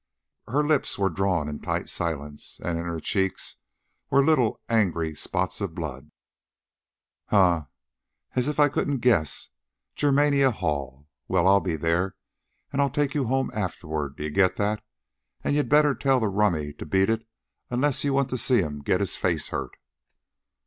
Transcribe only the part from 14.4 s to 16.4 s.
that? An' you'd better tell the